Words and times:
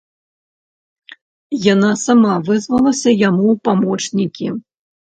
Яна 1.73 1.91
сама 2.07 2.41
вызвалася 2.51 3.17
яму 3.27 3.45
ў 3.57 3.65
памочнікі. 3.71 4.47